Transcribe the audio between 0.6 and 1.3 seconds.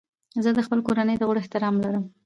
خپلو کورنیو د